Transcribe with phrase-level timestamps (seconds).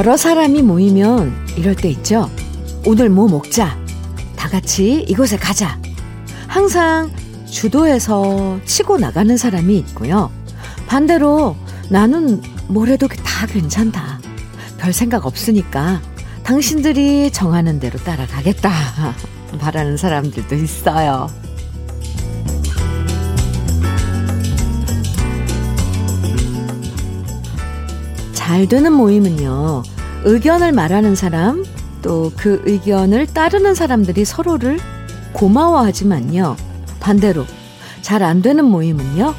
[0.00, 2.30] 여러 사람이 모이면 이럴 때 있죠.
[2.86, 3.78] 오늘 뭐 먹자.
[4.34, 5.78] 다 같이 이곳에 가자.
[6.48, 7.10] 항상
[7.44, 10.32] 주도해서 치고 나가는 사람이 있고요.
[10.86, 11.54] 반대로
[11.90, 14.20] 나는 뭐래도 다 괜찮다.
[14.78, 16.00] 별 생각 없으니까
[16.44, 18.72] 당신들이 정하는 대로 따라가겠다.
[19.60, 21.28] 바라는 사람들도 있어요.
[28.50, 29.84] 잘 되는 모임은요,
[30.24, 31.64] 의견을 말하는 사람,
[32.02, 34.80] 또 그 의견을 따르는 사람들이 서로를
[35.34, 36.56] 고마워하지만요,
[36.98, 37.44] 반대로
[38.02, 39.34] 잘 안 되는 모임은요,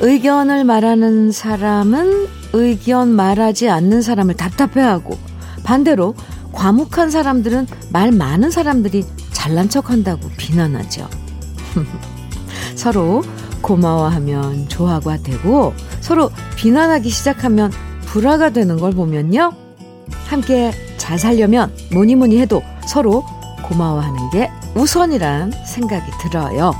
[0.00, 5.18] 의견을 말하는 사람은 의견 말하지 않는 사람을 답답해하고,
[5.62, 6.14] 반대로
[6.52, 11.06] 과묵한 사람들은 말 많은 사람들이 잘난 척 한다고 비난하죠.
[12.76, 13.22] 서로
[13.60, 17.70] 고마워하면 조화가 되고, 서로 비난하기 시작하면
[18.14, 19.52] 불화가 되는 걸 보면요.
[20.26, 23.24] 함께 잘 살려면 뭐니 뭐니 해도 서로
[23.64, 26.72] 고마워하는 게 우선이란 생각이 들어요.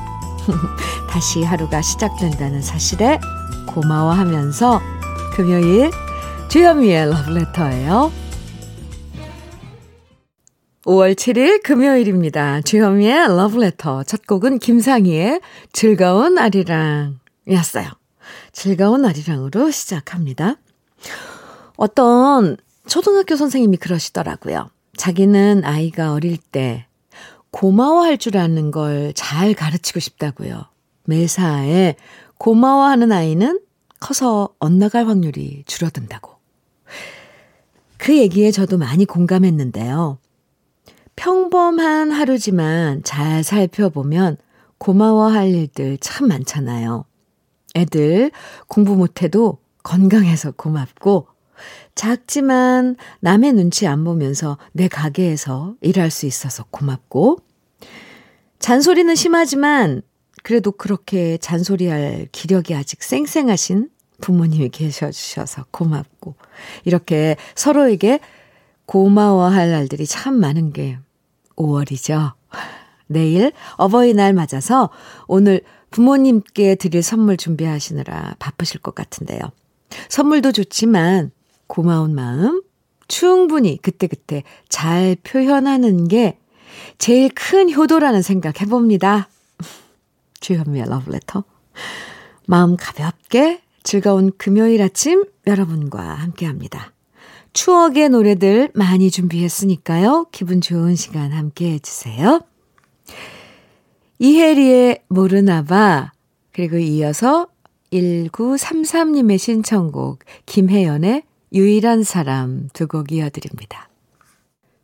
[1.10, 3.18] 다시 하루가 시작된다는 사실에
[3.66, 4.80] 고마워하면서
[5.32, 5.90] 금요일
[6.50, 8.12] 주현미의 러브레터예요.
[10.84, 12.60] 5월 7일 금요일입니다.
[12.60, 15.40] 주현미의 러브레터 첫 곡은 김상희의
[15.72, 17.18] 즐거운 아리랑
[17.48, 17.88] 이었어요.
[18.52, 20.58] 즐거운 아리랑으로 시작합니다.
[21.77, 24.69] 어떤 초등학교 선생님이 그러시더라고요.
[24.97, 26.86] 자기는 아이가 어릴 때
[27.50, 30.66] 고마워할 줄 아는 걸 잘 가르치고 싶다고요.
[31.05, 31.94] 매사에
[32.38, 33.61] 고마워하는 아이는
[34.00, 36.33] 커서 엇나갈 확률이 줄어든다고.
[37.96, 40.18] 그 얘기에 저도 많이 공감했는데요.
[41.17, 44.36] 평범한 하루지만 잘 살펴보면
[44.79, 47.05] 고마워할 일들 참 많잖아요.
[47.77, 48.30] 애들
[48.67, 51.28] 공부 못해도 건강해서 고맙고,
[51.95, 57.39] 작지만 남의 눈치 안 보면서 내 가게에서 일할 수 있어서 고맙고,
[58.58, 60.02] 잔소리는 심하지만
[60.42, 63.90] 그래도 그렇게 잔소리할 기력이 아직 쌩쌩하신
[64.20, 66.34] 부모님이 계셔주셔서 고맙고,
[66.84, 68.18] 이렇게 서로에게
[68.86, 70.98] 고마워할 날들이 참 많은 게
[71.56, 72.33] 5월이죠.
[73.06, 74.90] 내일 어버이날 맞아서
[75.27, 79.40] 오늘 부모님께 드릴 선물 준비하시느라 바쁘실 것 같은데요.
[80.08, 81.30] 선물도 좋지만
[81.66, 82.62] 고마운 마음
[83.08, 86.38] 충분히 그때그때 잘 표현하는 게
[86.98, 89.28] 제일 큰 효도라는 생각 해봅니다.
[90.40, 91.44] 주현미의 러브레터.
[92.46, 96.92] 마음 가볍게 즐거운 금요일 아침 여러분과 함께 합니다.
[97.52, 100.26] 추억의 노래들 많이 준비했으니까요.
[100.32, 102.40] 기분 좋은 시간 함께 해주세요.
[104.18, 106.12] 이혜리의 모르나봐,
[106.52, 107.48] 그리고 이어서
[107.94, 111.22] 1933님의 신청곡, 김혜연의
[111.52, 113.88] 유일한 사람 두 곡 이어드립니다.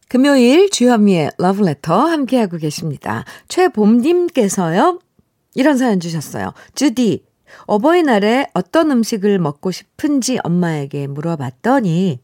[0.08, 3.24] 금요일 주현미의 러브레터 함께하고 계십니다.
[3.48, 5.00] 최봄님께서요,
[5.54, 6.52] 이런 사연 주셨어요.
[6.74, 7.24] 주디,
[7.66, 12.20] 어버이날에 어떤 음식을 먹고 싶은지 엄마에게 물어봤더니,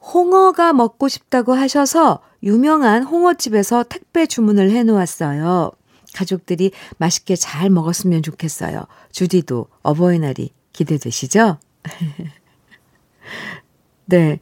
[0.00, 5.72] 홍어가 먹고 싶다고 하셔서 유명한 홍어집에서 택배 주문을 해놓았어요.
[6.16, 8.86] 가족들이 맛있게 잘 먹었으면 좋겠어요.
[9.12, 11.58] 주디도 어버이날이 기대되시죠?
[14.06, 14.40] 네.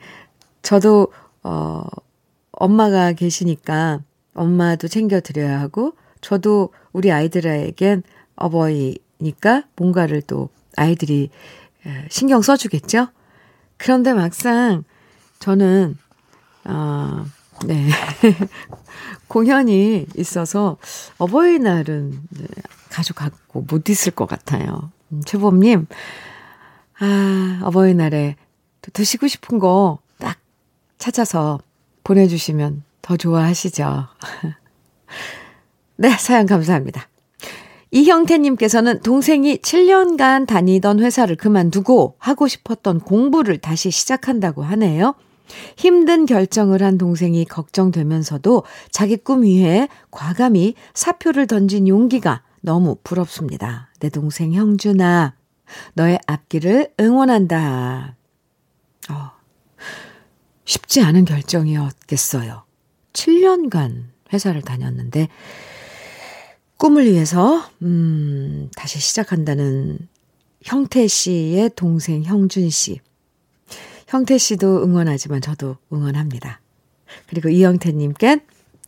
[0.62, 1.82] 저도, 어,
[2.52, 4.00] 엄마가 계시니까
[4.34, 8.04] 엄마도 챙겨드려야 하고, 저도 우리 아이들에겐
[8.36, 11.30] 어버이니까 뭔가를 또 아이들이
[12.08, 13.08] 신경 써주겠죠?
[13.76, 14.84] 그런데 막상
[15.40, 15.98] 저는,
[16.64, 17.26] 어,
[17.66, 17.88] 네.
[19.28, 20.76] 공연이 있어서
[21.18, 22.46] 어버이날은 네,
[22.90, 24.90] 가족 갖고 못 있을 것 같아요.
[25.12, 25.86] 음, 최범님,
[27.00, 28.36] 아, 어버이날에
[28.82, 30.38] 또 드시고 싶은 거 딱
[30.98, 31.60] 찾아서
[32.04, 34.06] 보내주시면 더 좋아하시죠.
[35.96, 37.08] 네, 사연 감사합니다.
[37.90, 45.14] 이형태님께서는 동생이 7년간 다니던 회사를 그만두고 하고 싶었던 공부를 다시 시작한다고 하네요.
[45.76, 53.90] 힘든 결정을 한 동생이 걱정되면서도 자기 꿈 위에 과감히 사표를 던진 용기가 너무 부럽습니다.
[54.00, 55.34] 내 동생 형준아,
[55.94, 58.16] 너의 앞길을 응원한다.
[59.10, 59.30] 어,
[60.64, 62.64] 쉽지 않은 결정이었겠어요.
[63.12, 65.28] 7년간 회사를 다녔는데,
[66.78, 69.98] 꿈을 위해서, 음, 다시 시작한다는
[70.62, 73.00] 형태 씨의 동생 형준 씨.
[74.06, 76.60] 형태 씨도 응원하지만 저도 응원합니다.
[77.28, 78.40] 그리고 이영태님께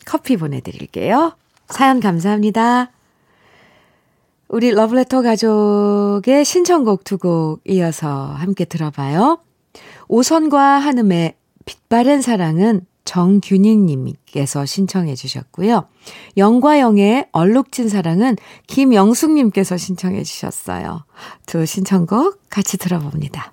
[0.04, 1.36] 커피 보내드릴게요.
[1.68, 2.90] 사연 감사합니다.
[4.48, 9.40] 우리 러브레터 가족의 신청곡 두 곡 이어서 함께 들어봐요.
[10.08, 11.34] 오선과 한음의
[11.64, 15.88] 빛바랜 사랑은 정균희님께서 신청해 주셨고요.
[16.36, 18.36] 영과영의 얼룩진 사랑은
[18.66, 21.04] 김영숙님께서 신청해 주셨어요.
[21.46, 23.52] 두 신청곡 같이 들어봅니다.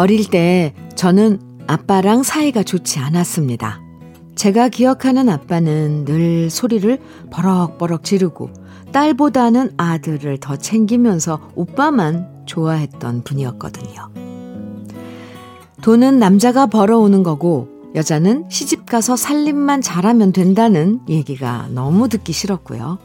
[0.00, 3.82] 어릴 때 저는 아빠랑 사이가 좋지 않았습니다.
[4.34, 6.98] 제가 기억하는 아빠는 늘 소리를
[7.30, 8.48] 버럭버럭 지르고
[8.92, 14.08] 딸보다는 아들을 더 챙기면서 오빠만 좋아했던 분이었거든요.
[15.82, 22.96] 돈은 남자가 벌어오는 거고 여자는 시집가서 살림만 잘하면 된다는 얘기가 너무 듣기 싫었고요.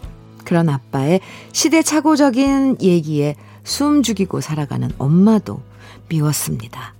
[0.46, 1.20] 그런 아빠의
[1.52, 5.60] 시대착오적인 얘기에 숨 죽이고 살아가는 엄마도
[6.10, 6.94] 미웠습니다.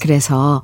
[0.00, 0.62] 그래서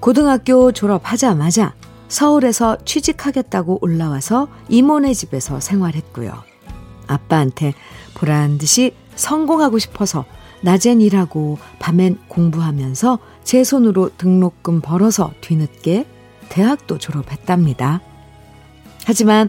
[0.00, 1.74] 고등학교 졸업하자마자
[2.08, 6.32] 서울에서 취직하겠다고 올라와서 이모네 집에서 생활했고요.
[7.06, 7.74] 아빠한테
[8.14, 10.24] 보란 듯이 성공하고 싶어서
[10.62, 16.06] 낮엔 일하고 밤엔 공부하면서 제 손으로 등록금 벌어서 뒤늦게
[16.48, 18.00] 대학도 졸업했답니다.
[19.06, 19.48] 하지만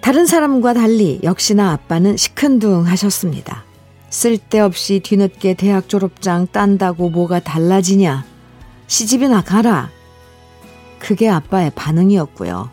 [0.00, 3.64] 다른 사람과 달리 역시나 아빠는 시큰둥 하셨습니다.
[4.12, 8.26] 쓸데없이 뒤늦게 대학 졸업장 딴다고 뭐가 달라지냐?
[8.86, 9.88] 시집이나 가라.
[10.98, 12.68] 그게 아빠의 반응이었고요.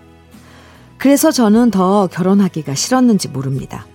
[0.97, 3.87] 그래서 저는 더 결혼하기가 싫었는지 모릅니다.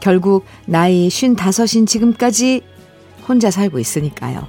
[0.00, 2.62] 결국 나이 55인 지금까지
[3.26, 4.46] 혼자 살고 있으니까요.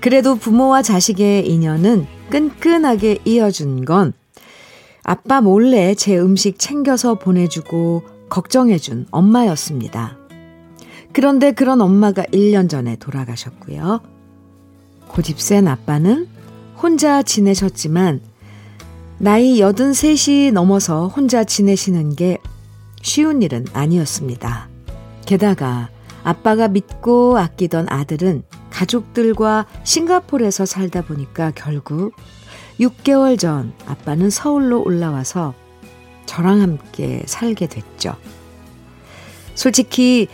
[0.00, 4.12] 그래도 부모와 자식의 인연은 끈끈하게 이어준 건
[5.04, 10.25] 아빠 몰래 제 음식 챙겨서 보내주고 걱정해준 엄마였습니다.
[11.16, 14.02] 그런데 그런 엄마가 1년 전에 돌아가셨고요.
[15.08, 16.28] 고집센 아빠는
[16.76, 18.20] 혼자 지내셨지만
[19.16, 22.36] 나이 83이 넘어서 혼자 지내시는 게
[23.00, 24.68] 쉬운 일은 아니었습니다.
[25.24, 25.88] 게다가
[26.22, 32.14] 아빠가 믿고 아끼던 아들은 가족들과 싱가폴에서 살다 보니까 결국
[32.78, 35.54] 6개월 전 아빠는 서울로 올라와서
[36.26, 38.16] 저랑 함께 살게 됐죠.
[39.54, 40.28] 솔직히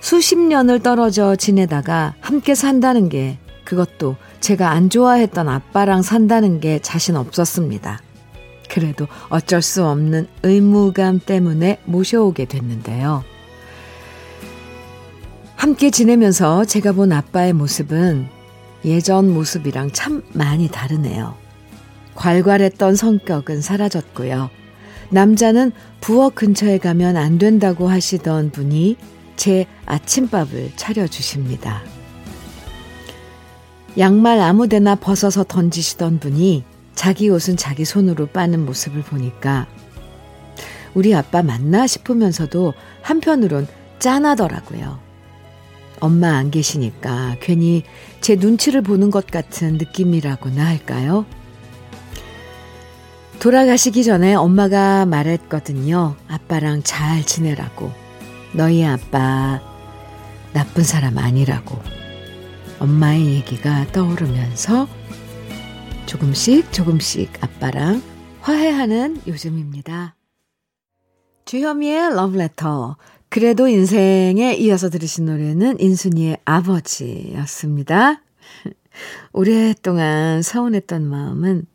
[0.00, 7.16] 수십 년을 떨어져 지내다가 함께 산다는 게 그것도 제가 안 좋아했던 아빠랑 산다는 게 자신
[7.16, 8.00] 없었습니다.
[8.68, 13.24] 그래도 어쩔 수 없는 의무감 때문에 모셔오게 됐는데요.
[15.56, 18.28] 함께 지내면서 제가 본 아빠의 모습은
[18.84, 21.34] 예전 모습이랑 참 많이 다르네요.
[22.14, 24.48] 괄괄했던 성격은 사라졌고요.
[25.10, 28.96] 남자는 부엌 근처에 가면 안 된다고 하시던 분이
[29.36, 31.82] 제 아침밥을 차려주십니다.
[33.98, 39.66] 양말 아무데나 벗어서 던지시던 분이 자기 옷은 자기 손으로 빠는 모습을 보니까
[40.94, 43.66] 우리 아빠 맞나 싶으면서도 한편으론
[43.98, 44.98] 짠하더라고요.
[46.00, 47.82] 엄마 안 계시니까 괜히
[48.20, 51.26] 제 눈치를 보는 것 같은 느낌이라고나 할까요?
[53.38, 56.16] 돌아가시기 전에 엄마가 말했거든요.
[56.28, 57.90] 아빠랑 잘 지내라고.
[58.52, 59.60] 너희 아빠
[60.52, 61.78] 나쁜 사람 아니라고.
[62.80, 64.88] 엄마의 얘기가 떠오르면서
[66.06, 68.02] 조금씩 조금씩 아빠랑
[68.40, 70.16] 화해하는 요즘입니다.
[71.44, 72.96] 주현미의 러브레터
[73.28, 78.22] 그래도 인생에 이어서 들으신 노래는 인순이의 아버지였습니다.
[79.32, 81.66] 오랫동안 서운했던 마음은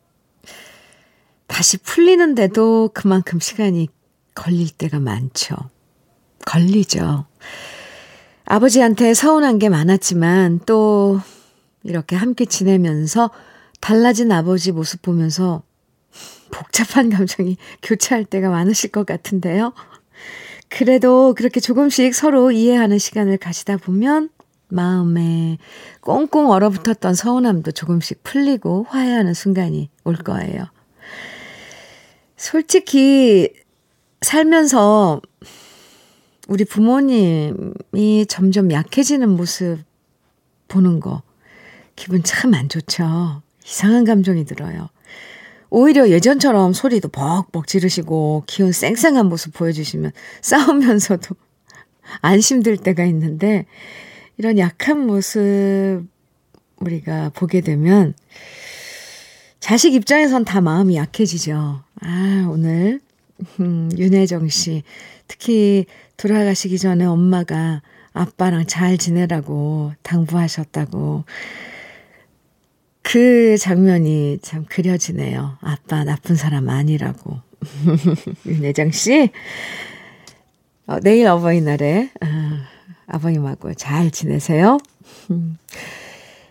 [1.46, 3.88] 다시 풀리는데도 그만큼 시간이
[4.34, 5.56] 걸릴 때가 많죠.
[6.46, 7.26] 걸리죠.
[8.46, 11.20] 아버지한테 서운한 게 많았지만 또
[11.82, 13.30] 이렇게 함께 지내면서
[13.80, 15.62] 달라진 아버지 모습 보면서
[16.50, 19.74] 복잡한 감정이 교차할 때가 많으실 것 같은데요.
[20.68, 24.30] 그래도 그렇게 조금씩 서로 이해하는 시간을 가지다 보면
[24.68, 25.58] 마음에
[26.00, 30.66] 꽁꽁 얼어붙었던 서운함도 조금씩 풀리고 화해하는 순간이 올 거예요.
[32.36, 33.52] 솔직히
[34.22, 35.20] 살면서
[36.46, 39.78] 우리 부모님이 점점 약해지는 모습
[40.68, 41.22] 보는 거
[41.96, 43.42] 기분 참 안 좋죠.
[43.64, 44.88] 이상한 감정이 들어요.
[45.70, 51.34] 오히려 예전처럼 소리도 벅벅 지르시고 기운 쌩쌩한 모습 보여주시면 싸우면서도
[52.22, 53.66] 안심될 때가 있는데
[54.38, 56.04] 이런 약한 모습
[56.78, 58.14] 우리가 보게 되면
[59.58, 61.82] 자식 입장에선 다 마음이 약해지죠.
[62.00, 63.00] 아, 오늘
[63.58, 64.84] 음, 윤혜정 씨
[65.26, 67.82] 특히 돌아가시기 전에 엄마가
[68.12, 71.24] 아빠랑 잘 지내라고 당부하셨다고
[73.02, 75.58] 그 장면이 참 그려지네요.
[75.60, 77.38] 아빠 나쁜 사람 아니라고.
[78.46, 79.30] 윤혜정 씨,
[80.86, 82.26] 어, 내일 어버이날에 어,
[83.06, 84.78] 아버님하고 잘 지내세요.
[85.30, 85.56] 음.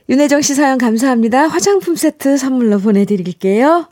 [0.07, 1.47] 윤혜정 씨 사연 감사합니다.
[1.47, 3.89] 화장품 세트 선물로 보내드릴게요.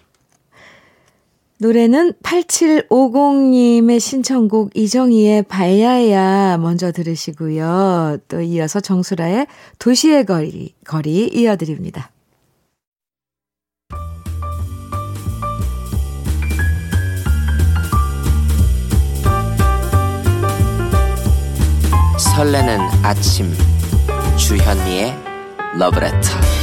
[1.64, 8.18] 노래는 8750님의 신청곡 이정희의 바야야 먼저 들으시고요.
[8.28, 9.48] 또 이어서 정수라의
[9.80, 12.12] 도시의 거리, 거리 이어드립니다.
[22.36, 23.54] 설레는 아침
[24.38, 25.14] 주현미의
[25.80, 26.63] 러브레터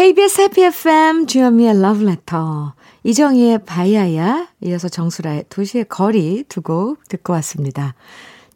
[0.00, 2.72] KBS 해피 FM 주현미의 러브레터
[3.04, 7.94] 이정희의 바야야 이어서 정수라의 도시의 거리 두고 듣고 왔습니다.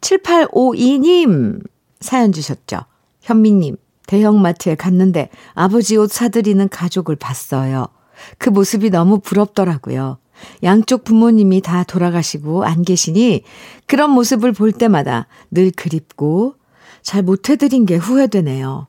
[0.01, 1.63] 7852님
[1.99, 2.79] 사연 주셨죠.
[3.21, 7.89] 현미님 대형마트에 갔는데 아버지 옷 사드리는 가족을 봤어요.
[8.39, 10.17] 그 모습이 너무 부럽더라고요.
[10.63, 13.43] 양쪽 부모님이 다 돌아가시고 안 계시니
[13.85, 16.55] 그런 모습을 볼 때마다 늘 그립고
[17.03, 18.87] 잘 못해드린 게 후회되네요.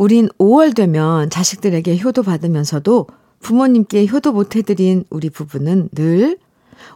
[0.00, 3.06] 우린 5월 되면 자식들에게 효도 받으면서도
[3.40, 6.38] 부모님께 효도 못 해드린 우리 부부는 늘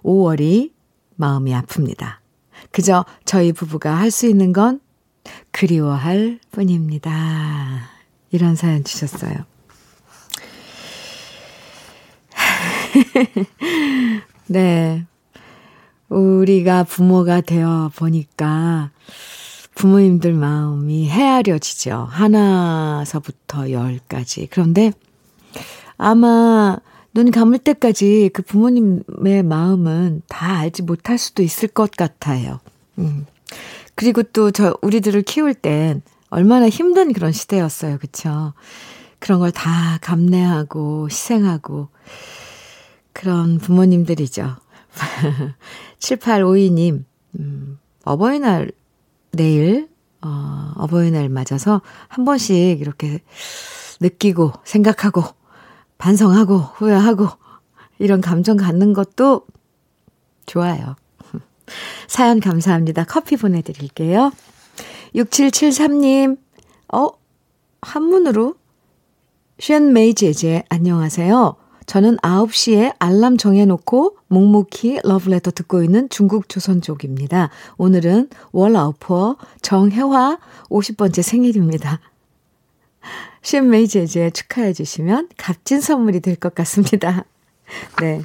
[0.03, 0.73] 5월이
[1.17, 2.17] 마음이 아픕니다.
[2.71, 4.81] 그저 저희 부부가 할 수 있는 건
[5.51, 7.91] 그리워할 뿐입니다.
[8.31, 9.35] 이런 사연 주셨어요.
[14.49, 15.05] 네.
[16.09, 18.93] 우리가 부모가 되어 보니까
[19.75, 22.07] 부모님들 마음이 헤아려지죠.
[22.11, 24.49] 하나서부터 열까지.
[24.51, 24.93] 그런데
[25.97, 26.77] 아마
[27.13, 32.61] 눈 감을 때까지 그 부모님의 마음은 다 알지 못할 수도 있을 것 같아요.
[32.99, 33.27] 음.
[33.95, 37.99] 그리고 또 저 우리들을 키울 땐 얼마나 힘든 그런 시대였어요.
[37.99, 38.53] 그쵸?
[39.21, 41.89] 그런 걸 다 감내하고 희생하고
[43.13, 44.57] 그런 부모님들이죠.
[46.01, 47.05] 7852님,
[47.39, 48.71] 음, 어버이날,
[49.35, 49.89] 내일,
[50.23, 53.21] 어, 어버이날 맞아서 한 번씩 이렇게
[54.01, 55.23] 느끼고, 생각하고,
[55.99, 57.29] 반성하고, 후회하고,
[57.99, 59.47] 이런 감정 갖는 것도
[60.47, 60.97] 좋아요.
[62.09, 63.05] 사연 감사합니다.
[63.05, 64.33] 커피 보내드릴게요.
[65.15, 66.39] 6773님,
[66.93, 67.09] 어,
[67.83, 68.57] 한문으로?
[69.59, 71.57] 쉔 메이 제제, 안녕하세요.
[71.87, 77.51] 저는 9시에 알람 정해놓고 묵묵히 러브레터 듣고 있는 중국 조선족입니다.
[77.77, 80.39] 오늘은 월아우퍼 정혜화
[80.71, 82.01] 50번째 생일입니다.
[83.43, 87.25] 쉔메이 제제 축하해 주시면 값진 선물이 될 것 같습니다.
[88.01, 88.23] 네.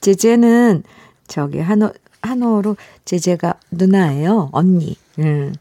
[0.00, 0.84] 제제는
[1.26, 4.50] 저기 한어, 한어로 제제가 누나예요.
[4.52, 4.96] 언니.
[5.18, 5.52] 음.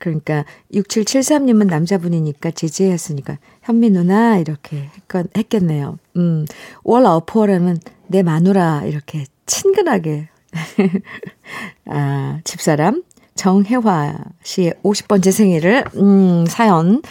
[0.00, 5.98] 그러니까 6773님은 남자분이니까 제재였으니까 현미 누나 이렇게 했건, 했겠네요.
[6.16, 6.46] 음,
[6.82, 7.78] 월 어포라면
[8.08, 10.28] 내 마누라 이렇게 친근하게
[11.86, 13.04] 아, 집사람
[13.36, 17.02] 정혜화 씨의 50번째 생일을 음, 사연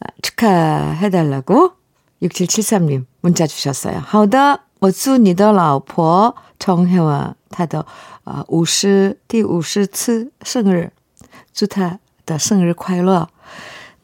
[0.00, 1.72] 아, 축하해달라고
[2.22, 3.98] 6773님 문자 주셨어요.
[3.98, 7.84] 하우다 어쭈 니더 라오포 정혜화 다더
[8.24, 10.90] 아, 50, 디 50츠 생일
[11.52, 12.38] 주타 있다.
[12.38, 13.26] 생일 콰일러.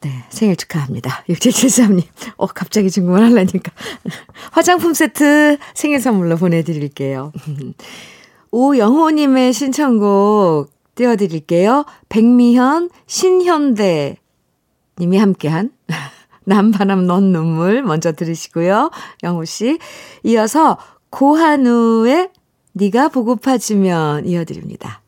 [0.01, 1.23] 네, 생일 축하합니다.
[1.29, 2.03] 6773님.
[2.37, 3.71] 어, 갑자기 중국말 하려니까.
[4.51, 7.31] 화장품 세트 생일 선물로 보내드릴게요.
[8.51, 11.85] 오영호님의 신청곡 띄워드릴게요.
[12.09, 14.17] 백미현, 신현대
[14.99, 15.71] 님이 함께한
[16.45, 18.91] 남바람 넌 눈물 먼저 들으시고요.
[19.23, 19.79] 영호씨.
[20.23, 20.77] 이어서
[21.09, 22.29] 고한우의
[22.73, 25.01] 네가 보고파지면 이어드립니다.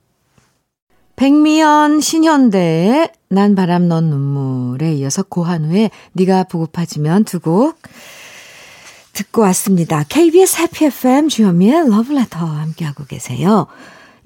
[1.18, 7.76] 백미연 신현대의 난 바람 넌 눈물에 이어서 고한우의 네가 보고파지면 두 곡
[9.14, 10.04] 듣고 왔습니다.
[10.08, 13.66] KBS 해피 FM 주현미의 러브레터 함께하고 계세요.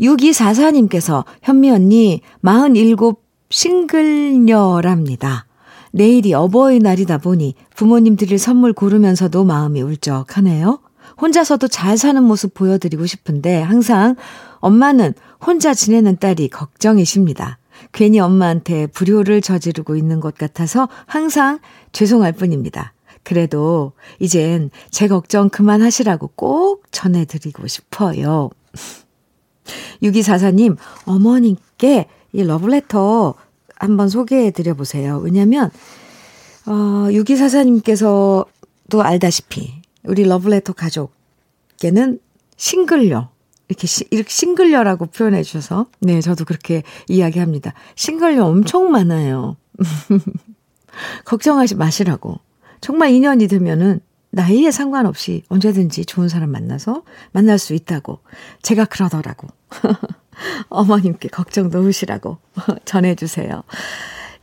[0.02, 3.14] 6244님께서 현미 언니 47
[3.50, 5.46] 싱글녀랍니다.
[5.94, 10.80] 내일이 어버이날이다 보니 부모님 드릴 선물 고르면서도 마음이 울적하네요.
[11.22, 14.18] 혼자서도 잘 사는 모습 보여드리고 싶은데 항상
[14.62, 15.14] 엄마는
[15.46, 17.58] 혼자 지내는 딸이 걱정이십니다.
[17.92, 21.60] 괜히 엄마한테 불효를 저지르고 있는 것 같아서 항상
[21.92, 22.94] 죄송할 뿐입니다.
[23.24, 28.50] 그래도 이젠 제 걱정 그만하시라고 꼭 전해드리고 싶어요.
[30.02, 33.36] 6244님, 어머님께 이 러브레터
[33.76, 35.18] 한번 소개해 드려 보세요.
[35.18, 35.70] 왜냐면,
[36.66, 42.20] 어, 6244님께서도 알다시피, 우리 러브레터 가족께는
[42.58, 43.31] 싱글녀,
[43.72, 47.74] 이렇게, 시, 이렇게 싱글녀라고 표현해 주셔서, 네, 저도 그렇게 이야기합니다.
[47.96, 49.56] 싱글녀 엄청 많아요.
[51.24, 52.42] 걱정하지 마시라고.
[52.82, 54.02] 정말 인연이 되면은
[54.32, 58.20] 나이에 상관없이 언제든지 좋은 사람 만나서 만날 수 있다고.
[58.62, 59.48] 제가 그러더라고.
[60.68, 62.40] 어머님께 걱정 놓으시라고
[62.84, 63.64] 전해주세요.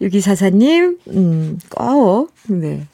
[0.01, 2.87] 6244님, 음, 꼭, 네.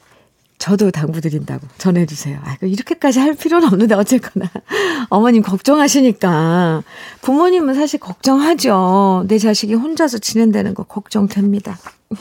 [0.65, 2.39] 저도 당부드린다고 전해주세요.
[2.43, 4.51] 아, 이렇게까지 할 필요는 없는데, 어쨌거나.
[5.11, 6.83] 어머님 걱정하시니까.
[7.21, 9.27] 부모님은 사실 걱정하죠.
[9.29, 11.79] 내 자식이 혼자서 지낸다는 거 걱정됩니다.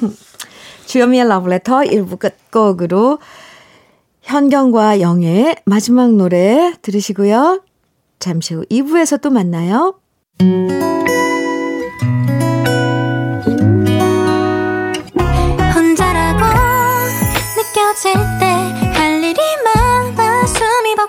[0.88, 3.19] 주현미의 러브레터 1부 끝곡으로
[4.23, 7.62] 현경과 영의 마지막 노래 들으시고요.
[8.19, 9.95] 잠시 후 2부에서 또 만나요.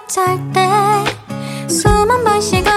[0.04, 2.68] 벅찰 때숨 한 번 쉬고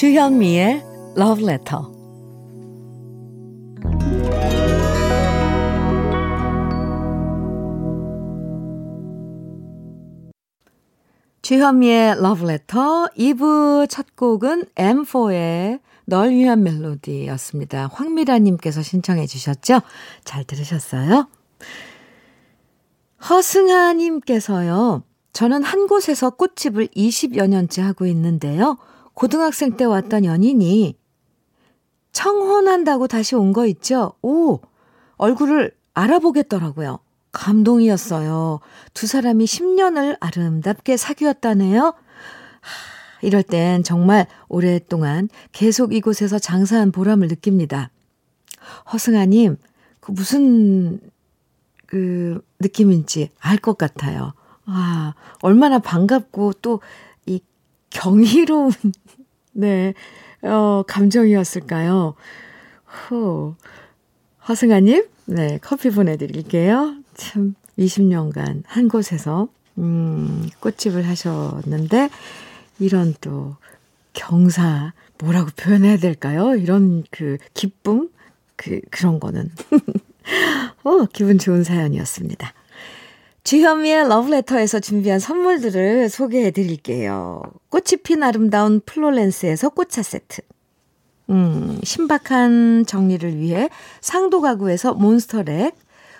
[0.00, 0.82] 주현미의
[1.16, 1.99] Love.
[11.50, 17.88] 주현미의 Love Letter 2부 첫 곡은 M4의 널 위한 멜로디였습니다.
[17.92, 19.80] 황미라님께서 신청해 주셨죠?
[20.22, 21.28] 잘 들으셨어요?
[23.28, 25.02] 허승아님께서요.
[25.32, 28.78] 저는 한 곳에서 꽃집을 20여 년째 하고 있는데요.
[29.14, 30.96] 고등학생 때 왔던 연인이
[32.12, 34.12] 청혼한다고 다시 온 거 있죠?
[34.22, 34.60] 오!
[35.16, 37.00] 얼굴을 알아보겠더라고요.
[37.32, 38.60] 감동이었어요.
[38.94, 41.80] 두 사람이 10년을 아름답게 사귀었다네요.
[41.82, 41.94] 하,
[43.22, 47.90] 이럴 땐 정말 오랫동안 계속 이곳에서 장사한 보람을 느낍니다.
[48.92, 49.56] 허승아님,
[50.00, 51.00] 그 무슨,
[51.86, 54.32] 그, 느낌인지 알 것 같아요.
[54.66, 56.80] 아, 얼마나 반갑고 또
[57.26, 57.40] 이
[57.90, 58.72] 경이로운,
[59.52, 59.94] 네,
[60.42, 62.14] 어, 감정이었을까요?
[62.84, 63.54] 후.
[64.48, 66.99] 허승아님, 네, 커피 보내드릴게요.
[67.20, 72.08] 참, 20년간 한 곳에서, 음, 꽃집을 하셨는데,
[72.78, 73.56] 이런 또,
[74.14, 76.56] 경사, 뭐라고 표현해야 될까요?
[76.56, 78.08] 이런 그, 기쁨?
[78.56, 79.50] 그, 그런 거는.
[80.82, 82.54] 어, 기분 좋은 사연이었습니다.
[83.44, 87.42] 주현미의 러브레터에서 준비한 선물들을 소개해 드릴게요.
[87.68, 90.40] 꽃이 핀 아름다운 플로렌스에서 꽃차 세트.
[91.30, 93.68] 음, 신박한 정리를 위해
[94.00, 95.74] 상도 가구에서 몬스터렉,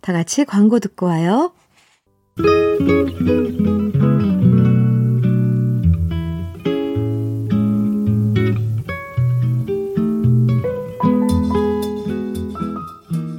[0.00, 1.52] 다 같이 광고 듣고 와요.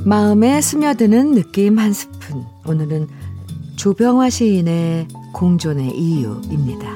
[0.05, 2.43] 마음에 스며드는 느낌 한 스푼.
[2.67, 3.07] 오늘은
[3.75, 6.95] 조병화 시인의 공존의 이유입니다.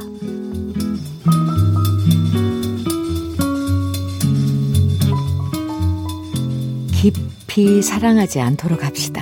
[6.94, 7.16] 깊
[7.60, 9.22] 이 사랑하지 않도록 합시다.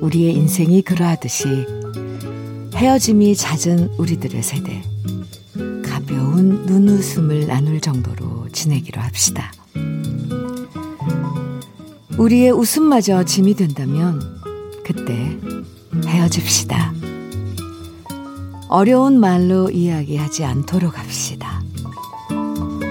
[0.00, 1.66] 우리의 인생이 그러하듯이
[2.72, 4.84] 헤어짐이 잦은 우리들의 세대.
[5.82, 9.50] 가벼운 눈웃음을 나눌 정도로 지내기로 합시다.
[12.18, 14.22] 우리의 웃음마저 짐이 된다면
[14.84, 15.36] 그때
[16.06, 16.92] 헤어집시다.
[18.68, 21.64] 어려운 말로 이야기하지 않도록 합시다.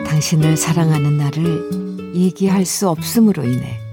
[0.06, 3.87] 당신을 사랑하는 나를 얘기할 수 없음으로 인해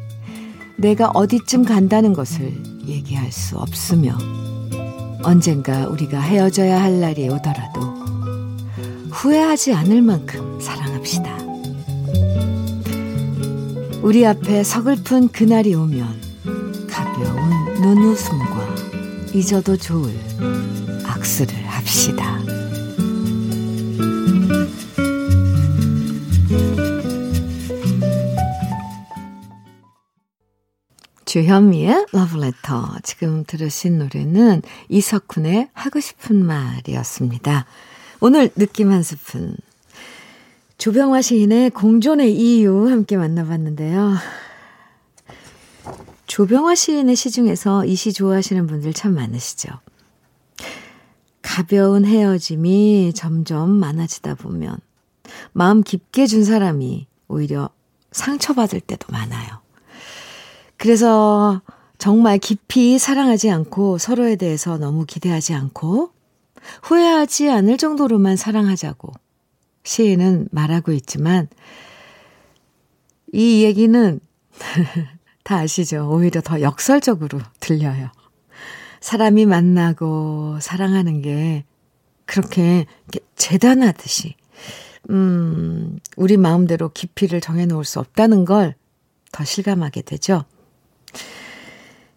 [0.84, 2.52] 내가 어디쯤 간다는 것을
[2.84, 4.18] 얘기할 수 없으며
[5.22, 7.80] 언젠가 우리가 헤어져야 할 날이 오더라도
[9.10, 11.38] 후회하지 않을 만큼 사랑합시다.
[14.02, 16.06] 우리 앞에 서글픈 그날이 오면
[16.86, 18.74] 가벼운 눈웃음과
[19.32, 20.14] 잊어도 좋을
[21.06, 21.63] 악수를
[31.34, 32.98] 주현미의 러브레터.
[33.02, 37.66] 지금 들으신 노래는 이석훈의 하고 싶은 말이었습니다.
[38.20, 39.56] 오늘 느낌 한 스푼.
[40.78, 44.14] 조병화 시인의 공존의 이유 함께 만나봤는데요.
[46.28, 49.70] 조병화 시인의 시 중에서 이 시 좋아하시는 분들 참 많으시죠.
[51.42, 54.78] 가벼운 헤어짐이 점점 많아지다 보면
[55.52, 57.70] 마음 깊게 준 사람이 오히려
[58.12, 59.63] 상처받을 때도 많아요.
[60.84, 61.62] 그래서
[61.96, 66.10] 정말 깊이 사랑하지 않고 서로에 대해서 너무 기대하지 않고
[66.82, 69.10] 후회하지 않을 정도로만 사랑하자고
[69.82, 71.48] 시인은 말하고 있지만
[73.32, 74.20] 이 얘기는
[75.42, 76.06] 다 아시죠?
[76.12, 78.10] 오히려 더 역설적으로 들려요.
[79.00, 81.64] 사람이 만나고 사랑하는 게
[82.26, 82.84] 그렇게
[83.36, 84.34] 재단하듯이,
[85.08, 88.74] 음, 우리 마음대로 깊이를 정해놓을 수 없다는 걸
[89.34, 90.44] 더 실감하게 되죠.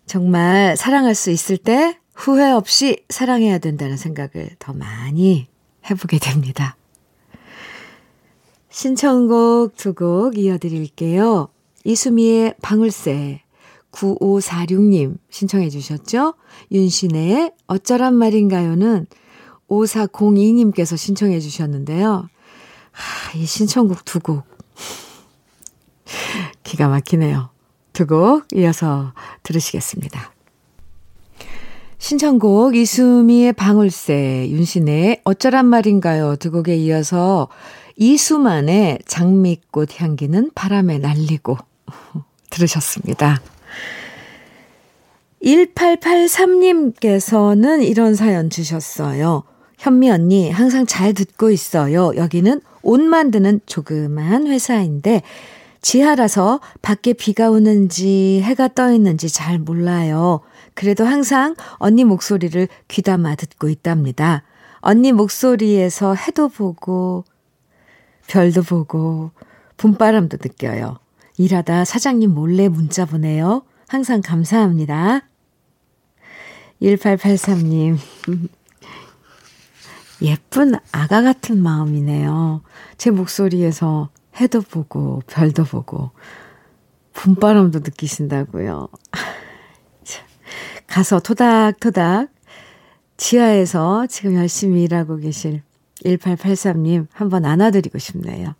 [0.07, 5.47] 정말 사랑할 수 있을 때 후회 없이 사랑해야 된다는 생각을 더 많이
[5.89, 6.75] 해보게 됩니다.
[8.69, 11.49] 신청곡 두 곡 이어드릴게요.
[11.83, 13.41] 이수미의 방울새
[13.91, 16.35] 9546님 신청해 주셨죠?
[16.71, 19.07] 윤신의 어쩌란 말인가요는
[19.69, 22.29] 5402님께서 신청해 주셨는데요.
[22.91, 24.43] 하, 이 신청곡 두 곡.
[26.63, 27.56] 기가 막히네요.
[27.97, 30.31] 두 곡 이어서 들으시겠습니다.
[31.97, 37.47] 신청곡 이수미의 방울새, 윤신의 어쩌란 말인가요 두 곡에 이어서
[37.95, 41.57] 이수만의 장미꽃 향기는 바람에 날리고
[42.51, 43.41] 들으셨습니다.
[45.43, 49.41] 1883님께서는 이런 사연 주셨어요.
[49.79, 52.11] 현미 언니, 항상 잘 듣고 있어요.
[52.15, 55.23] 여기는 옷 만드는 조그만 회사인데,
[55.87, 60.41] 지하라서 밖에 비가 오는지 해가 떠 있는지 잘 몰라요.
[60.73, 64.43] 그래도 항상 언니 목소리를 귀담아 듣고 있답니다.
[64.81, 67.23] 언니 목소리에서 해도 보고,
[68.27, 69.31] 별도 보고,
[69.77, 70.99] 봄바람도 느껴요.
[71.37, 73.63] 일하다 사장님 몰래 문자 보내요.
[73.87, 75.21] 항상 감사합니다.
[76.81, 77.97] 1883님.
[80.21, 82.61] 예쁜 아가 같은 마음이네요.
[82.97, 86.11] 제 목소리에서 해도 보고, 별도 보고,
[87.13, 88.89] 봄바람도 느끼신다고요.
[90.87, 92.29] 가서 토닥토닥
[93.17, 95.63] 지하에서 지금 열심히 일하고 계실
[96.05, 98.53] 1883님 한번 안아드리고 싶네요.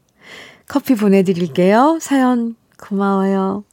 [0.68, 2.00] 커피 보내드릴게요.
[2.02, 3.64] 사연 고마워요.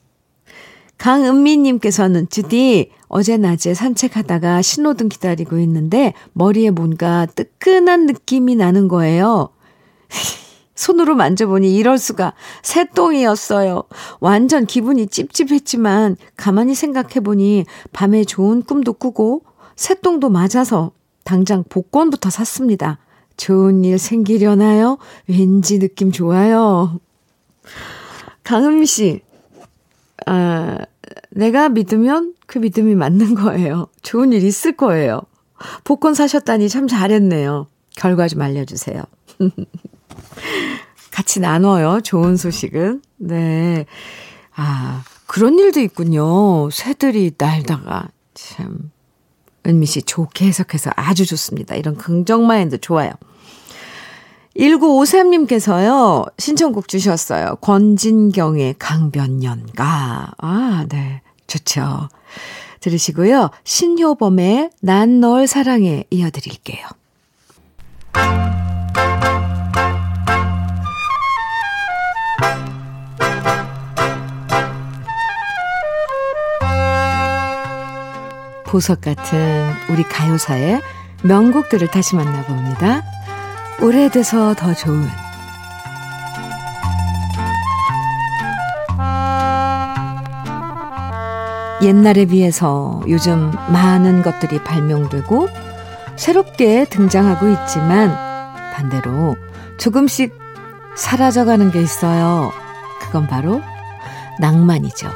[0.98, 9.50] 강은미님께서는 주디 어제 낮에 산책하다가 신호등 기다리고 있는데 머리에 뭔가 뜨끈한 느낌이 나는 거예요.
[10.74, 13.84] 손으로 만져보니 이럴 수가 새똥이었어요.
[14.20, 19.42] 완전 기분이 찝찝했지만 가만히 생각해보니 밤에 좋은 꿈도 꾸고
[19.76, 20.92] 새똥도 맞아서
[21.24, 22.98] 당장 복권부터 샀습니다.
[23.36, 24.98] 좋은 일 생기려나요?
[25.26, 27.00] 왠지 느낌 좋아요.
[28.44, 29.22] 강은미 씨,
[30.26, 30.78] 아,
[31.30, 33.88] 내가 믿으면 그 믿음이 맞는 거예요.
[34.02, 35.22] 좋은 일 있을 거예요.
[35.82, 37.66] 복권 사셨다니 참 잘했네요.
[37.96, 39.02] 결과 좀 알려주세요.
[41.10, 42.00] 같이 나눠요.
[42.00, 43.02] 좋은 소식은.
[43.18, 43.86] 네.
[44.54, 46.70] 아, 그런 일도 있군요.
[46.70, 48.08] 새들이 날다가.
[48.34, 48.90] 참.
[49.66, 51.74] 은미 씨 좋게 해석해서 아주 좋습니다.
[51.74, 53.12] 이런 긍정 마인드 좋아요.
[54.56, 57.56] 1953님께서요, 신청곡 주셨어요.
[57.56, 60.32] 권진경의 강변연가.
[60.38, 61.22] 아, 네.
[61.46, 62.08] 좋죠.
[62.80, 63.50] 들으시고요.
[63.64, 66.86] 신효범의 난 널 사랑해 이어드릴게요.
[78.74, 80.82] 보석 같은 우리 가요사의
[81.22, 83.04] 명곡들을 다시 만나봅니다.
[83.80, 85.06] 오래돼서 더 좋은
[91.82, 95.48] 옛날에 비해서 요즘 많은 것들이 발명되고
[96.16, 98.12] 새롭게 등장하고 있지만
[98.74, 99.36] 반대로
[99.78, 100.36] 조금씩
[100.96, 102.50] 사라져가는 게 있어요.
[103.00, 103.62] 그건 바로
[104.40, 105.08] 낭만이죠.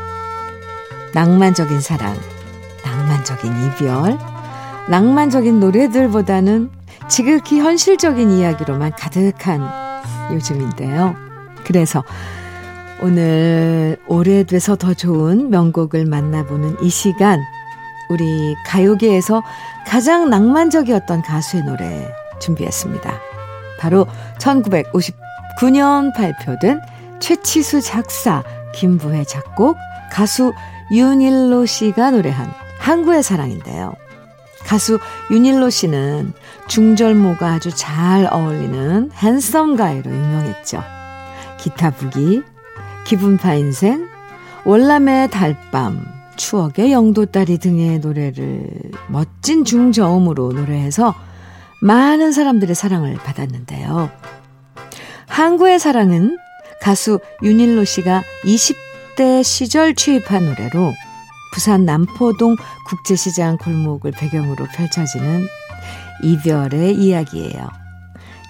[1.12, 2.16] 낭만적인 사랑,
[3.28, 4.18] 낭만적인 이별,
[4.88, 6.70] 낭만적인 노래들보다는
[7.08, 9.62] 지극히 현실적인 이야기로만 가득한
[10.32, 11.14] 요즘인데요.
[11.64, 12.02] 그래서
[13.00, 17.40] 오늘 오래돼서 더 좋은 명곡을 만나보는 이 시간
[18.08, 19.42] 우리 가요계에서
[19.86, 22.08] 가장 낭만적이었던 가수의 노래
[22.40, 23.12] 준비했습니다.
[23.78, 24.06] 바로
[24.38, 26.80] 1959년 발표된
[27.20, 28.42] 최치수 작사,
[28.74, 29.76] 김부혜 작곡,
[30.10, 30.52] 가수
[30.90, 33.92] 윤일로 씨가 노래한 항구의 사랑인데요.
[34.64, 34.98] 가수
[35.30, 36.32] 윤일로 씨는
[36.68, 40.82] 중절모가 아주 잘 어울리는 핸섬 가이로 유명했죠.
[41.58, 42.42] 기타 부기,
[43.04, 44.08] 기분파 인생,
[44.64, 46.02] 월남의 달밤,
[46.36, 48.66] 추억의 영도딸이 등의 노래를
[49.08, 51.14] 멋진 중저음으로 노래해서
[51.82, 54.10] 많은 사람들의 사랑을 받았는데요.
[55.26, 56.38] 항구의 사랑은
[56.80, 60.94] 가수 윤일로 씨가 20대 시절 취입한 노래로
[61.52, 62.56] 부산 남포동
[62.86, 65.46] 국제시장 골목을 배경으로 펼쳐지는
[66.22, 67.68] 이별의 이야기예요.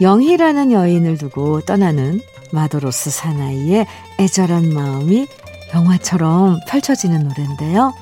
[0.01, 2.21] 영희라는 여인을 두고 떠나는
[2.53, 3.87] 마도로스 사나이의
[4.21, 5.27] 애절한 마음이
[5.75, 7.93] 영화처럼 펼쳐지는 노래인데요.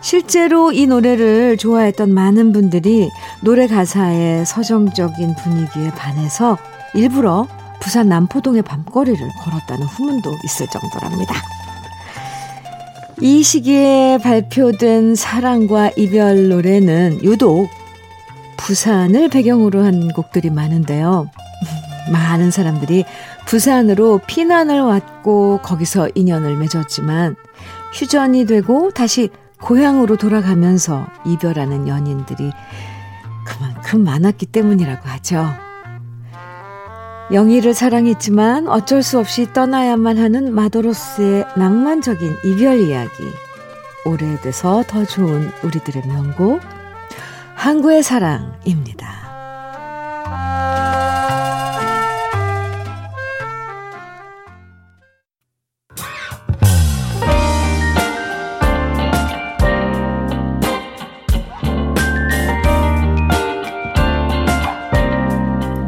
[0.00, 3.10] 실제로 이 노래를 좋아했던 많은 분들이
[3.42, 6.56] 노래 가사의 서정적인 분위기에 반해서
[6.94, 7.46] 일부러
[7.80, 11.34] 부산 남포동의 밤거리를 걸었다는 후문도 있을 정도랍니다.
[13.22, 17.68] 이 시기에 발표된 사랑과 이별 노래는 유독
[18.56, 21.28] 부산을 배경으로 한 곡들이 많은데요.
[22.10, 23.04] 많은 사람들이
[23.46, 27.36] 부산으로 피난을 왔고 거기서 인연을 맺었지만
[27.92, 29.28] 휴전이 되고 다시
[29.60, 32.50] 고향으로 돌아가면서 이별하는 연인들이
[33.44, 35.69] 그만큼 많았기 때문이라고 하죠.
[37.32, 43.10] 영희를 사랑했지만 어쩔 수 없이 떠나야만 하는 마도로스의 낭만적인 이별 이야기.
[44.04, 46.60] 오래돼서 더 좋은 우리들의 명곡,
[47.54, 49.20] 항구의 사랑입니다.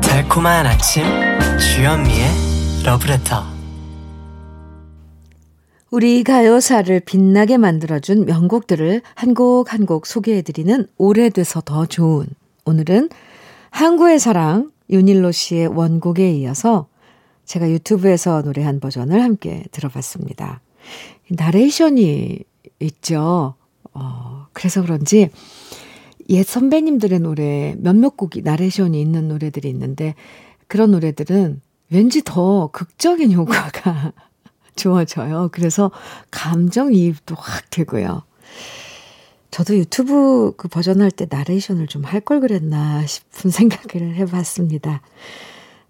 [0.03, 1.32] 달콤한 아침
[1.71, 2.27] 주현미의
[2.85, 3.45] 러브레터
[5.91, 12.27] 우리 가요사를 빛나게 만들어준 명곡들을 한 곡 한 곡 소개해드리는 오래돼서 더 좋은
[12.67, 13.09] 오늘은
[13.71, 16.89] 항구의 사랑 윤일로 씨의 원곡에 이어서
[17.47, 20.61] 제가 유튜브에서 노래한 버전을 함께 들어봤습니다.
[21.31, 22.41] 나레이션이
[22.81, 23.55] 있죠.
[23.95, 25.31] 어, 그래서 그런지
[26.29, 30.15] 옛 선배님들의 노래 몇몇 곡이 나레이션이 있는 노래들이 있는데
[30.73, 34.13] 그런 노래들은 왠지 더 극적인 효과가
[34.75, 35.51] 주어져요.
[35.53, 35.91] 그래서
[36.31, 38.23] 감정이입도 확 되고요.
[39.51, 45.03] 저도 유튜브 그 버전 할 때 나레이션을 좀 할 걸 그랬나 싶은 생각을 해봤습니다.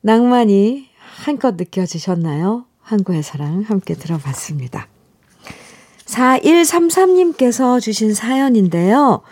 [0.00, 2.64] 낭만이 한껏 느껴지셨나요?
[2.80, 4.88] 한국의 사랑 함께 들어봤습니다.
[6.06, 9.22] 4133님께서 주신 사연인데요.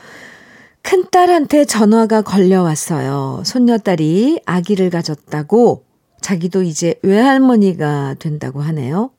[0.83, 3.43] 큰딸한테 전화가 걸려왔어요.
[3.45, 5.85] 손녀딸이 아기를 가졌다고
[6.21, 9.11] 자기도 이제 외할머니가 된다고 하네요.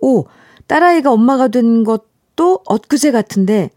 [0.00, 0.26] 오,
[0.66, 3.70] 딸아이가 엄마가 된 것도 엊그제 같은데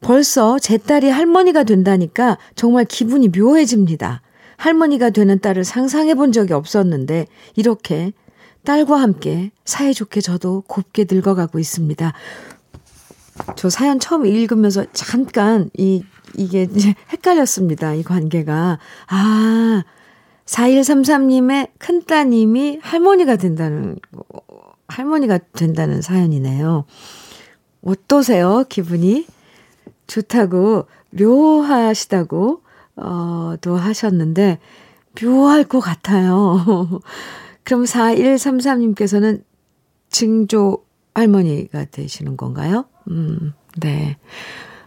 [0.00, 4.20] 벌써 제 딸이 할머니가 된다니까 정말 기분이 묘해집니다.
[4.56, 8.12] 할머니가 되는 딸을 상상해 본 적이 없었는데 이렇게
[8.64, 12.12] 딸과 함께 사이좋게 저도 곱게 늙어가고 있습니다.
[13.56, 16.04] 저 사연 처음 읽으면서 잠깐 이
[16.36, 17.94] 이게 이제 헷갈렸습니다.
[17.94, 18.78] 이 관계가.
[19.08, 19.84] 아,
[20.46, 23.98] 4133님의 큰따님이 할머니가 된다는,
[24.88, 26.84] 할머니가 된다는 사연이네요.
[27.82, 28.64] 어떠세요?
[28.68, 29.26] 기분이?
[30.06, 32.62] 좋다고, 묘하시다고,
[32.96, 34.58] 어, 또 하셨는데,
[35.22, 37.00] 묘할 것 같아요.
[37.64, 39.44] 그럼 4133님께서는
[40.10, 42.86] 증조 할머니가 되시는 건가요?
[43.08, 44.16] 음, 네.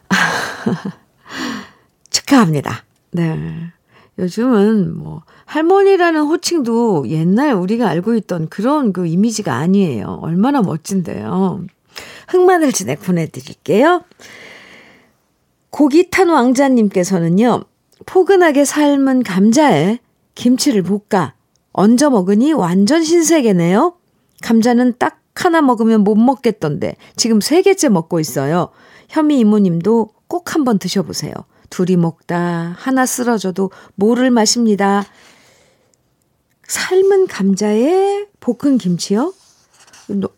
[2.09, 2.83] 축하합니다.
[3.11, 3.71] 네.
[4.17, 10.19] 요즘은 뭐 할머니라는 호칭도 옛날 우리가 알고 있던 그런 그 이미지가 아니에요.
[10.21, 11.65] 얼마나 멋진데요.
[12.29, 14.03] 흑마늘 진액 보내드릴게요.
[15.69, 17.63] 고기 탄 왕자님께서는요.
[18.05, 19.99] 포근하게 삶은 감자에
[20.35, 21.33] 김치를 볶아
[21.73, 23.95] 얹어 먹으니 완전 신세계네요.
[24.41, 28.69] 감자는 딱 하나 먹으면 못 먹겠던데 지금 세 개째 먹고 있어요.
[29.09, 31.33] 현미 이모님도 꼭 한번 드셔보세요.
[31.69, 35.03] 둘이 먹다 하나 쓰러져도 모를 맛입니다.
[36.67, 39.33] 삶은 감자에 볶은 김치요?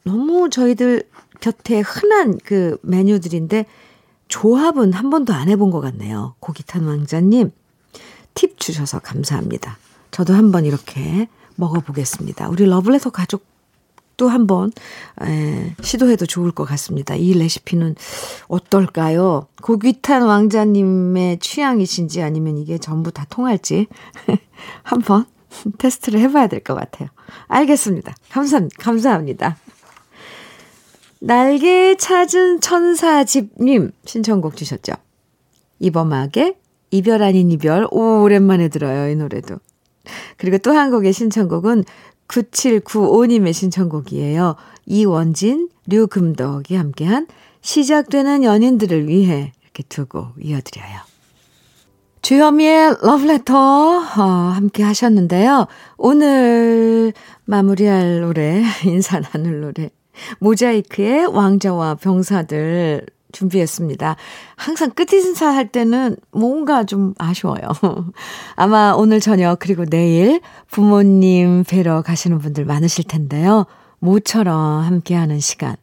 [0.03, 1.03] 너무 저희들
[1.39, 3.65] 곁에 흔한 그 메뉴들인데
[4.27, 6.35] 조합은 한 번도 안 해본 것 같네요.
[6.39, 7.51] 고기탄 왕자님
[8.33, 9.77] 팁 주셔서 감사합니다.
[10.11, 12.49] 저도 한번 이렇게 먹어보겠습니다.
[12.49, 13.45] 우리 러블레터 가족
[14.17, 14.71] 또 한번
[15.21, 17.15] 에, 시도해도 좋을 것 같습니다.
[17.15, 17.95] 이 레시피는
[18.47, 19.47] 어떨까요?
[19.61, 23.87] 고귀탄 왕자님의 취향이신지 아니면 이게 전부 다 통할지
[24.83, 25.25] 한번
[25.77, 27.09] 테스트를 해봐야 될 것 같아요.
[27.47, 28.15] 알겠습니다.
[28.31, 29.57] 감사, 감사합니다.
[31.19, 34.93] 날개 찾은 천사집님 신청곡 주셨죠?
[35.79, 36.55] 이범학의
[36.91, 37.87] 이별 아닌 이별.
[37.91, 39.57] 오, 오랜만에 들어요, 이 노래도.
[40.37, 41.83] 그리고 또 한 곡의 신청곡은
[42.27, 44.55] 9795님의 신청곡이에요.
[44.85, 47.27] 이원진, 류금덕이 함께한
[47.61, 50.99] 시작되는 연인들을 위해 이렇게 두 곡 이어드려요.
[52.21, 54.21] 주현미의 러브레터 어,
[54.53, 55.67] 함께 하셨는데요.
[55.97, 57.13] 오늘
[57.45, 59.89] 마무리할 노래, 인사 나눌 노래.
[60.39, 63.05] 모자이크의 왕자와 병사들
[63.37, 64.15] 준비했습니다.
[64.55, 67.61] 항상 끝 인사 할 때는 뭔가 좀 아쉬워요.
[68.55, 73.65] 아마 오늘 저녁 그리고 내일 부모님 뵈러 가시는 분들 많으실 텐데요.
[73.99, 75.75] 모처럼 함께하는 시간.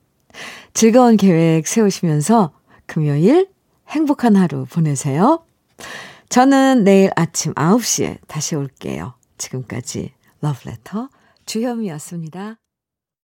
[0.72, 2.52] 즐거운 계획 세우시면서
[2.86, 3.48] 금요일
[3.88, 5.44] 행복한 하루 보내세요.
[6.28, 9.14] 저는 내일 아침 9시에 다시 올게요.
[9.38, 11.08] 지금까지 러브레터
[11.46, 12.63] 주현미였습니다.